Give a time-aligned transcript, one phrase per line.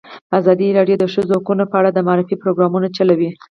[0.39, 3.29] ازادي راډیو د د ښځو حقونه په اړه د معارفې پروګرامونه چلولي.